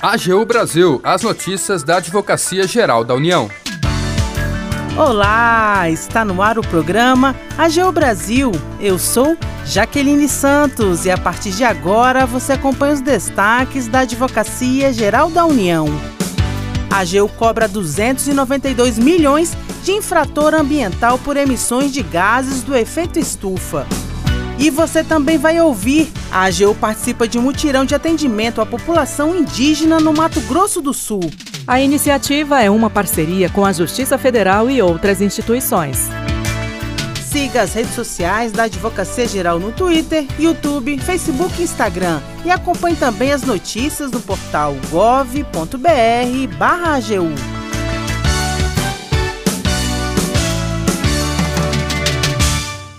AGU 0.00 0.44
Brasil, 0.46 1.00
as 1.02 1.22
notícias 1.22 1.82
da 1.82 1.96
Advocacia 1.96 2.68
Geral 2.68 3.02
da 3.02 3.16
União. 3.16 3.50
Olá, 4.96 5.90
está 5.90 6.24
no 6.24 6.40
ar 6.40 6.56
o 6.56 6.62
programa 6.62 7.34
AGU 7.56 7.90
Brasil. 7.90 8.52
Eu 8.78 8.96
sou 8.96 9.36
Jaqueline 9.64 10.28
Santos 10.28 11.04
e 11.04 11.10
a 11.10 11.18
partir 11.18 11.50
de 11.50 11.64
agora 11.64 12.26
você 12.26 12.52
acompanha 12.52 12.94
os 12.94 13.00
destaques 13.00 13.88
da 13.88 14.00
Advocacia 14.00 14.92
Geral 14.92 15.30
da 15.30 15.44
União. 15.44 15.88
A 16.88 17.00
AGU 17.00 17.28
cobra 17.36 17.66
292 17.66 19.00
milhões 19.00 19.56
de 19.82 19.90
infrator 19.90 20.54
ambiental 20.54 21.18
por 21.18 21.36
emissões 21.36 21.92
de 21.92 22.04
gases 22.04 22.62
do 22.62 22.76
efeito 22.76 23.18
estufa. 23.18 23.84
E 24.58 24.70
você 24.70 25.04
também 25.04 25.38
vai 25.38 25.60
ouvir. 25.60 26.10
A 26.30 26.44
AGU 26.46 26.74
participa 26.74 27.28
de 27.28 27.38
um 27.38 27.42
mutirão 27.42 27.84
de 27.84 27.94
atendimento 27.94 28.60
à 28.60 28.66
população 28.66 29.34
indígena 29.34 30.00
no 30.00 30.12
Mato 30.12 30.40
Grosso 30.42 30.80
do 30.80 30.92
Sul. 30.92 31.30
A 31.66 31.80
iniciativa 31.80 32.60
é 32.60 32.68
uma 32.68 32.90
parceria 32.90 33.48
com 33.48 33.64
a 33.64 33.72
Justiça 33.72 34.18
Federal 34.18 34.68
e 34.68 34.82
outras 34.82 35.20
instituições. 35.20 36.08
Siga 37.30 37.62
as 37.62 37.74
redes 37.74 37.94
sociais 37.94 38.52
da 38.52 38.62
Advocacia 38.64 39.28
Geral 39.28 39.60
no 39.60 39.70
Twitter, 39.70 40.26
YouTube, 40.38 40.98
Facebook 40.98 41.60
e 41.60 41.64
Instagram. 41.64 42.20
E 42.44 42.50
acompanhe 42.50 42.96
também 42.96 43.32
as 43.32 43.42
notícias 43.42 44.10
no 44.10 44.20
portal 44.20 44.74
gov.br/agu. 44.90 45.88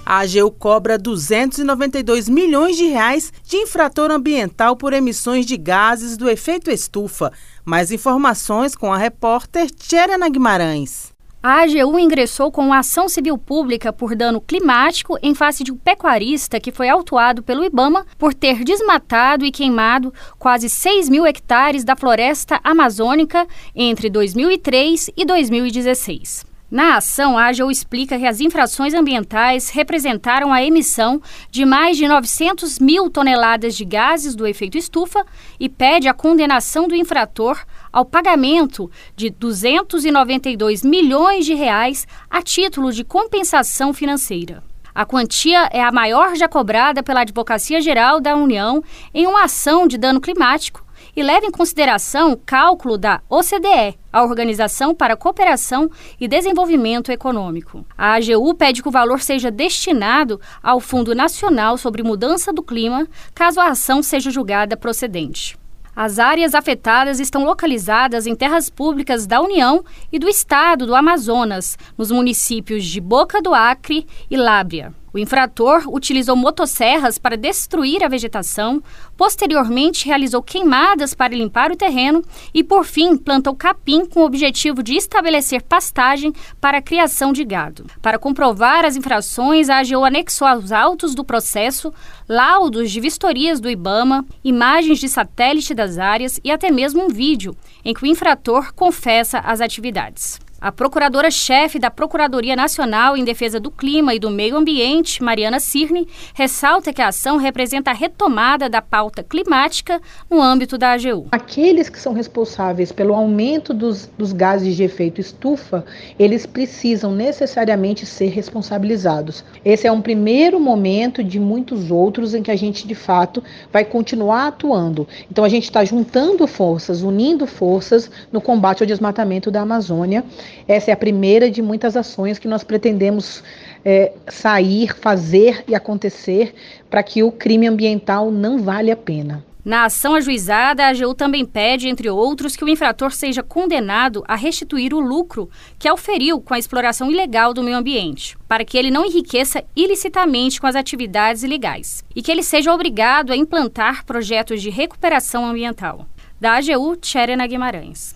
a 0.09 0.21
AGU 0.21 0.49
cobra 0.49 0.97
292 0.97 2.27
milhões 2.27 2.75
de 2.75 2.85
reais 2.85 3.31
de 3.43 3.57
infrator 3.57 4.09
ambiental 4.09 4.75
por 4.75 4.91
emissões 4.91 5.45
de 5.45 5.55
gases 5.55 6.17
do 6.17 6.27
efeito 6.27 6.71
estufa. 6.71 7.31
Mais 7.63 7.91
informações 7.91 8.75
com 8.75 8.91
a 8.91 8.97
repórter 8.97 9.69
Tcherena 9.69 10.27
Guimarães. 10.27 11.13
A 11.43 11.61
AGU 11.61 11.99
ingressou 11.99 12.51
com 12.51 12.65
uma 12.65 12.79
ação 12.79 13.07
civil 13.07 13.37
pública 13.37 13.93
por 13.93 14.15
dano 14.15 14.41
climático 14.41 15.15
em 15.21 15.35
face 15.35 15.63
de 15.63 15.71
um 15.71 15.77
pecuarista 15.77 16.59
que 16.59 16.71
foi 16.71 16.89
autuado 16.89 17.43
pelo 17.43 17.63
IBAMA 17.63 18.03
por 18.17 18.33
ter 18.33 18.63
desmatado 18.63 19.45
e 19.45 19.51
queimado 19.51 20.11
quase 20.39 20.69
6 20.69 21.07
mil 21.07 21.23
hectares 21.27 21.83
da 21.83 21.95
floresta 21.95 22.59
amazônica 22.63 23.47
entre 23.75 24.09
2003 24.09 25.11
e 25.15 25.23
2016. 25.23 26.48
Na 26.71 26.97
ação, 26.97 27.35
a 27.35 27.47
AGU 27.47 27.71
explica 27.71 28.19
que 28.19 28.27
as 28.27 28.39
infrações 28.39 28.93
ambientais 28.93 29.69
representaram 29.69 30.53
a 30.53 30.63
emissão 30.63 31.19
de 31.49 31.65
mais 31.65 31.97
de 31.97 32.07
900 32.07 32.77
mil 32.77 33.09
toneladas 33.09 33.75
de 33.75 33.83
gases 33.83 34.35
do 34.35 34.45
efeito 34.45 34.77
estufa 34.77 35.25
e 35.59 35.67
pede 35.67 36.07
a 36.07 36.13
condenação 36.13 36.87
do 36.87 36.93
infrator 36.93 37.59
ao 37.91 38.05
pagamento 38.05 38.89
de 39.15 39.31
292 39.31 40.83
milhões 40.83 41.43
de 41.43 41.55
reais 41.55 42.07
a 42.29 42.39
título 42.43 42.91
de 42.91 43.03
compensação 43.03 43.91
financeira. 43.91 44.61
A 44.93 45.05
quantia 45.05 45.69
é 45.71 45.81
a 45.81 45.91
maior 45.91 46.35
já 46.35 46.47
cobrada 46.47 47.01
pela 47.01 47.21
Advocacia 47.21 47.81
Geral 47.81 48.19
da 48.19 48.35
União 48.35 48.83
em 49.11 49.25
uma 49.25 49.45
ação 49.45 49.87
de 49.87 49.97
dano 49.97 50.21
climático 50.21 50.85
e 51.15 51.23
leva 51.23 51.45
em 51.45 51.51
consideração 51.51 52.31
o 52.31 52.37
cálculo 52.37 52.97
da 52.97 53.21
OCDE, 53.29 53.97
a 54.11 54.23
Organização 54.23 54.93
para 54.93 55.13
a 55.13 55.17
Cooperação 55.17 55.89
e 56.19 56.27
Desenvolvimento 56.27 57.11
Econômico. 57.11 57.85
A 57.97 58.15
AGU 58.15 58.53
pede 58.55 58.81
que 58.81 58.87
o 58.87 58.91
valor 58.91 59.21
seja 59.21 59.51
destinado 59.51 60.39
ao 60.61 60.79
Fundo 60.79 61.15
Nacional 61.15 61.77
sobre 61.77 62.03
Mudança 62.03 62.51
do 62.51 62.63
Clima, 62.63 63.07
caso 63.33 63.59
a 63.59 63.69
ação 63.69 64.01
seja 64.01 64.31
julgada 64.31 64.77
procedente. 64.77 65.57
As 65.95 66.17
áreas 66.17 66.55
afetadas 66.55 67.19
estão 67.19 67.43
localizadas 67.43 68.25
em 68.25 68.33
terras 68.33 68.69
públicas 68.69 69.27
da 69.27 69.41
União 69.41 69.83
e 70.11 70.17
do 70.17 70.29
Estado 70.29 70.85
do 70.85 70.95
Amazonas, 70.95 71.77
nos 71.97 72.09
municípios 72.09 72.85
de 72.85 73.01
Boca 73.01 73.41
do 73.41 73.53
Acre 73.53 74.07
e 74.31 74.37
Lábria. 74.37 74.93
O 75.13 75.17
infrator 75.17 75.83
utilizou 75.87 76.35
motosserras 76.35 77.17
para 77.17 77.35
destruir 77.35 78.03
a 78.03 78.07
vegetação, 78.07 78.81
posteriormente 79.17 80.05
realizou 80.05 80.41
queimadas 80.41 81.13
para 81.13 81.35
limpar 81.35 81.71
o 81.71 81.75
terreno 81.75 82.23
e, 82.53 82.63
por 82.63 82.85
fim, 82.85 83.17
plantou 83.17 83.55
capim 83.55 84.05
com 84.05 84.21
o 84.21 84.25
objetivo 84.25 84.83
de 84.83 84.95
estabelecer 84.95 85.63
pastagem 85.63 86.33
para 86.61 86.77
a 86.77 86.81
criação 86.81 87.33
de 87.33 87.43
gado. 87.43 87.85
Para 88.01 88.19
comprovar 88.19 88.85
as 88.85 88.95
infrações, 88.95 89.69
a 89.69 89.79
AGU 89.79 90.05
anexou 90.05 90.47
aos 90.47 90.71
autos 90.71 91.15
do 91.15 91.23
processo 91.23 91.93
laudos 92.27 92.91
de 92.91 92.99
vistorias 92.99 93.59
do 93.59 93.69
IBAMA, 93.69 94.25
imagens 94.43 94.99
de 94.99 95.09
satélite 95.09 95.73
das 95.73 95.97
áreas 95.97 96.39
e 96.43 96.51
até 96.51 96.69
mesmo 96.69 97.05
um 97.05 97.09
vídeo 97.09 97.55
em 97.83 97.93
que 97.93 98.03
o 98.03 98.07
infrator 98.07 98.73
confessa 98.73 99.39
as 99.39 99.61
atividades. 99.61 100.39
A 100.61 100.73
procuradora-chefe 100.73 101.79
da 101.79 101.89
Procuradoria 101.89 102.53
Nacional 102.53 103.15
em 103.15 103.23
Defesa 103.23 103.61
do 103.61 103.71
Clima 103.71 104.13
e 104.13 104.19
do 104.19 104.29
Meio 104.29 104.57
Ambiente, 104.57 105.23
Mariana 105.23 105.57
Cirne, 105.57 106.05
ressalta 106.33 106.91
que 106.91 107.01
a 107.01 107.07
ação 107.07 107.37
representa 107.37 107.91
a 107.91 107.93
retomada 107.93 108.67
da 108.67 108.81
pauta 108.81 109.23
climática 109.23 110.01
no 110.29 110.41
âmbito 110.41 110.77
da 110.77 110.91
AGU. 110.91 111.27
Aqueles 111.31 111.87
que 111.87 111.97
são 111.97 112.11
responsáveis 112.11 112.91
pelo 112.91 113.13
aumento 113.13 113.73
dos, 113.73 114.07
dos 114.17 114.33
gases 114.33 114.75
de 114.75 114.83
efeito 114.83 115.21
estufa, 115.21 115.85
eles 116.19 116.45
precisam 116.45 117.13
necessariamente 117.13 118.05
ser 118.05 118.27
responsabilizados. 118.27 119.45
Esse 119.63 119.87
é 119.87 119.91
um 119.93 120.01
primeiro 120.01 120.59
momento 120.59 121.23
de 121.23 121.39
muitos 121.39 121.89
outros 121.89 122.33
em 122.33 122.43
que 122.43 122.51
a 122.51 122.57
gente, 122.57 122.85
de 122.85 122.95
fato, 122.95 123.41
vai 123.71 123.85
continuar 123.85 124.47
atuando. 124.47 125.07
Então, 125.31 125.45
a 125.45 125.49
gente 125.49 125.63
está 125.63 125.85
juntando 125.85 126.45
forças, 126.45 127.01
unindo 127.01 127.47
forças 127.47 128.11
no 128.29 128.41
combate 128.41 128.83
ao 128.83 128.87
desmatamento 128.87 129.49
da 129.49 129.61
Amazônia 129.61 130.25
essa 130.67 130.91
é 130.91 130.93
a 130.93 130.97
primeira 130.97 131.49
de 131.49 131.61
muitas 131.61 131.95
ações 131.95 132.39
que 132.39 132.47
nós 132.47 132.63
pretendemos 132.63 133.43
é, 133.83 134.11
sair, 134.27 134.95
fazer 134.95 135.63
e 135.67 135.75
acontecer 135.75 136.53
para 136.89 137.03
que 137.03 137.23
o 137.23 137.31
crime 137.31 137.67
ambiental 137.67 138.31
não 138.31 138.59
vale 138.59 138.91
a 138.91 138.97
pena. 138.97 139.43
Na 139.63 139.83
ação 139.83 140.15
ajuizada, 140.15 140.83
a 140.83 140.89
AGU 140.89 141.13
também 141.13 141.45
pede, 141.45 141.89
entre 141.89 142.09
outros, 142.09 142.55
que 142.55 142.63
o 142.63 142.69
infrator 142.69 143.11
seja 143.11 143.43
condenado 143.43 144.23
a 144.27 144.35
restituir 144.35 144.93
o 144.93 144.99
lucro 144.99 145.49
que 145.77 145.87
auferiu 145.87 146.39
com 146.39 146.53
a 146.53 146.59
exploração 146.59 147.11
ilegal 147.11 147.53
do 147.53 147.61
meio 147.61 147.77
ambiente, 147.77 148.37
para 148.47 148.63
que 148.63 148.77
ele 148.77 148.89
não 148.89 149.05
enriqueça 149.05 149.63
ilicitamente 149.75 150.61
com 150.61 150.65
as 150.65 150.75
atividades 150.75 151.43
ilegais, 151.43 152.03
e 152.15 152.21
que 152.21 152.31
ele 152.31 152.41
seja 152.41 152.73
obrigado 152.73 153.31
a 153.31 153.37
implantar 153.37 154.05
projetos 154.05 154.61
de 154.61 154.69
recuperação 154.69 155.45
ambiental. 155.45 156.07
Da 156.39 156.55
AGU, 156.55 156.95
Tcherena 156.95 157.45
Guimarães. 157.45 158.15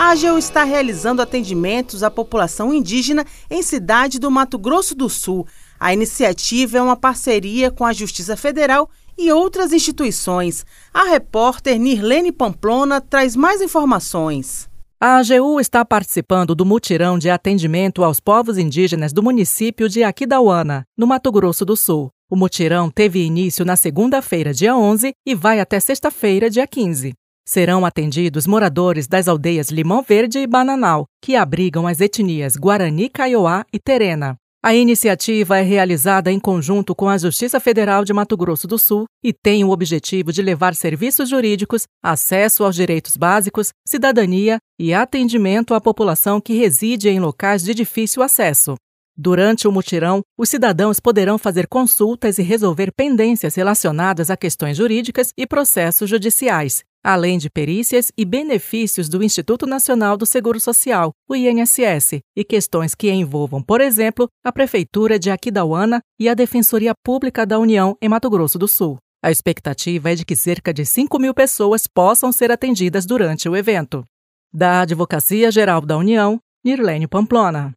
A 0.00 0.12
AGU 0.12 0.38
está 0.38 0.64
realizando 0.64 1.20
atendimentos 1.20 2.02
à 2.02 2.10
população 2.10 2.72
indígena 2.72 3.22
em 3.50 3.62
cidade 3.62 4.18
do 4.18 4.30
Mato 4.30 4.58
Grosso 4.58 4.94
do 4.94 5.10
Sul. 5.10 5.46
A 5.78 5.92
iniciativa 5.92 6.78
é 6.78 6.82
uma 6.82 6.96
parceria 6.96 7.70
com 7.70 7.84
a 7.84 7.92
Justiça 7.92 8.34
Federal 8.34 8.88
e 9.18 9.30
outras 9.30 9.74
instituições. 9.74 10.64
A 10.94 11.04
repórter 11.04 11.78
Nirlene 11.78 12.32
Pamplona 12.32 12.98
traz 12.98 13.36
mais 13.36 13.60
informações. 13.60 14.70
A 14.98 15.18
AGU 15.18 15.60
está 15.60 15.84
participando 15.84 16.54
do 16.54 16.64
mutirão 16.64 17.18
de 17.18 17.28
atendimento 17.28 18.02
aos 18.02 18.20
povos 18.20 18.56
indígenas 18.56 19.12
do 19.12 19.22
município 19.22 19.86
de 19.86 20.02
Aquidauana, 20.02 20.82
no 20.96 21.06
Mato 21.06 21.30
Grosso 21.30 21.62
do 21.62 21.76
Sul. 21.76 22.08
O 22.30 22.36
mutirão 22.36 22.90
teve 22.90 23.22
início 23.22 23.66
na 23.66 23.76
segunda-feira, 23.76 24.54
dia 24.54 24.74
11, 24.74 25.12
e 25.26 25.34
vai 25.34 25.60
até 25.60 25.78
sexta-feira, 25.78 26.48
dia 26.48 26.66
15. 26.66 27.12
Serão 27.52 27.84
atendidos 27.84 28.46
moradores 28.46 29.08
das 29.08 29.26
aldeias 29.26 29.70
Limão 29.70 30.04
Verde 30.08 30.38
e 30.38 30.46
Bananal, 30.46 31.06
que 31.20 31.34
abrigam 31.34 31.84
as 31.84 32.00
etnias 32.00 32.54
Guarani, 32.54 33.08
Kaiowá 33.08 33.64
e 33.72 33.78
Terena. 33.80 34.36
A 34.62 34.72
iniciativa 34.72 35.58
é 35.58 35.60
realizada 35.60 36.30
em 36.30 36.38
conjunto 36.38 36.94
com 36.94 37.08
a 37.08 37.18
Justiça 37.18 37.58
Federal 37.58 38.04
de 38.04 38.12
Mato 38.12 38.36
Grosso 38.36 38.68
do 38.68 38.78
Sul 38.78 39.06
e 39.20 39.32
tem 39.32 39.64
o 39.64 39.70
objetivo 39.70 40.32
de 40.32 40.42
levar 40.42 40.76
serviços 40.76 41.28
jurídicos, 41.28 41.88
acesso 42.00 42.62
aos 42.62 42.76
direitos 42.76 43.16
básicos, 43.16 43.70
cidadania 43.84 44.58
e 44.78 44.94
atendimento 44.94 45.74
à 45.74 45.80
população 45.80 46.40
que 46.40 46.54
reside 46.54 47.08
em 47.08 47.18
locais 47.18 47.64
de 47.64 47.74
difícil 47.74 48.22
acesso. 48.22 48.76
Durante 49.16 49.66
o 49.66 49.72
mutirão, 49.72 50.22
os 50.38 50.48
cidadãos 50.48 51.00
poderão 51.00 51.36
fazer 51.36 51.66
consultas 51.66 52.38
e 52.38 52.42
resolver 52.42 52.92
pendências 52.96 53.56
relacionadas 53.56 54.30
a 54.30 54.36
questões 54.36 54.76
jurídicas 54.76 55.32
e 55.36 55.48
processos 55.48 56.08
judiciais, 56.08 56.84
além 57.02 57.38
de 57.38 57.48
perícias 57.48 58.12
e 58.16 58.24
benefícios 58.24 59.08
do 59.08 59.22
Instituto 59.22 59.66
Nacional 59.66 60.16
do 60.16 60.26
Seguro 60.26 60.60
Social, 60.60 61.12
o 61.28 61.34
INSS, 61.34 62.20
e 62.36 62.44
questões 62.44 62.94
que 62.94 63.10
envolvam, 63.10 63.62
por 63.62 63.80
exemplo, 63.80 64.28
a 64.44 64.52
Prefeitura 64.52 65.18
de 65.18 65.30
Aquidauana 65.30 66.00
e 66.18 66.28
a 66.28 66.34
Defensoria 66.34 66.92
Pública 67.04 67.46
da 67.46 67.58
União 67.58 67.96
em 68.00 68.08
Mato 68.08 68.28
Grosso 68.28 68.58
do 68.58 68.68
Sul. 68.68 68.98
A 69.22 69.30
expectativa 69.30 70.12
é 70.12 70.14
de 70.14 70.24
que 70.24 70.36
cerca 70.36 70.72
de 70.72 70.84
5 70.86 71.18
mil 71.18 71.34
pessoas 71.34 71.86
possam 71.86 72.32
ser 72.32 72.50
atendidas 72.50 73.04
durante 73.04 73.48
o 73.48 73.56
evento. 73.56 74.04
Da 74.52 74.82
Advocacia 74.82 75.50
Geral 75.50 75.80
da 75.82 75.96
União, 75.96 76.38
Nirlene 76.64 77.06
Pamplona. 77.06 77.72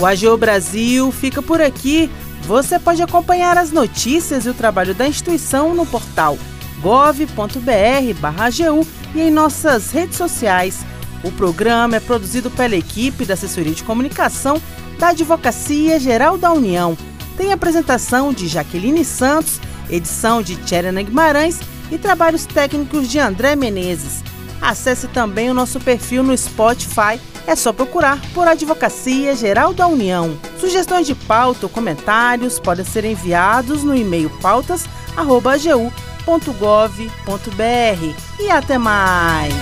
O 0.00 0.06
AGO 0.06 0.36
Brasil 0.36 1.12
fica 1.12 1.40
por 1.42 1.60
aqui. 1.60 2.10
Você 2.42 2.78
pode 2.78 3.02
acompanhar 3.02 3.56
as 3.56 3.70
notícias 3.70 4.44
e 4.44 4.50
o 4.50 4.54
trabalho 4.54 4.94
da 4.94 5.06
instituição 5.06 5.74
no 5.74 5.86
portal 5.86 6.36
gov.br/agu 6.84 8.86
e 9.14 9.22
em 9.22 9.30
nossas 9.30 9.90
redes 9.90 10.18
sociais. 10.18 10.84
O 11.22 11.32
programa 11.32 11.96
é 11.96 12.00
produzido 12.00 12.50
pela 12.50 12.76
equipe 12.76 13.24
da 13.24 13.32
Assessoria 13.32 13.72
de 13.72 13.82
Comunicação 13.82 14.60
da 14.98 15.08
Advocacia 15.08 15.98
Geral 15.98 16.36
da 16.36 16.52
União. 16.52 16.94
Tem 17.38 17.52
apresentação 17.52 18.34
de 18.34 18.46
Jaqueline 18.46 19.02
Santos, 19.02 19.58
edição 19.88 20.42
de 20.42 20.56
Tcherena 20.56 21.00
Guimarães 21.00 21.58
e 21.90 21.96
trabalhos 21.96 22.44
técnicos 22.44 23.08
de 23.08 23.18
André 23.18 23.56
Menezes. 23.56 24.22
Acesse 24.60 25.08
também 25.08 25.50
o 25.50 25.54
nosso 25.54 25.80
perfil 25.80 26.22
no 26.22 26.36
Spotify. 26.36 27.18
É 27.46 27.56
só 27.56 27.72
procurar 27.72 28.20
por 28.34 28.46
Advocacia 28.46 29.34
Geral 29.34 29.72
da 29.72 29.86
União. 29.86 30.38
Sugestões 30.60 31.06
de 31.06 31.14
pauta 31.14 31.64
ou 31.64 31.70
comentários 31.70 32.58
podem 32.58 32.84
ser 32.84 33.06
enviados 33.06 33.82
no 33.82 33.96
e-mail 33.96 34.28
pautas.agu.gov.br. 36.24 38.14
E 38.40 38.50
até 38.50 38.78
mais! 38.78 39.54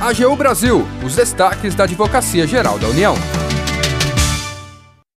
AGU 0.00 0.36
Brasil, 0.36 0.86
os 1.04 1.16
destaques 1.16 1.74
da 1.74 1.84
Advocacia 1.84 2.46
Geral 2.46 2.78
da 2.78 2.86
União. 2.88 3.14